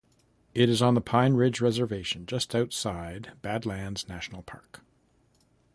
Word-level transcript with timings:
It 0.55 0.67
is 0.67 0.81
on 0.81 0.95
the 0.95 0.99
Pine 0.99 1.35
Ridge 1.35 1.61
Reservation, 1.61 2.25
just 2.25 2.55
outside 2.55 3.33
Badlands 3.43 4.09
National 4.09 4.41
Park. 4.41 4.81